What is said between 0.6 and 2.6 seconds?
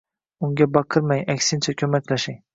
baqirmang, aksincha, ko‘maklashing.